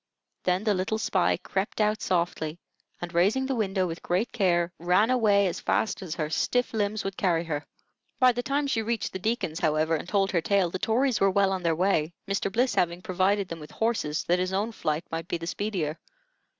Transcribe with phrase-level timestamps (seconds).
[0.41, 2.57] Then the little spy crept out softly,
[2.99, 7.03] and raising the window with great care, ran away as fast as her stiff limbs
[7.03, 7.67] would carry her.
[8.17, 11.29] By the time she reached the Deacon's, however, and told her tale, the Tories were
[11.29, 12.51] well on their way, Mr.
[12.51, 15.99] Bliss having provided them with horses that his own flight might be the speedier.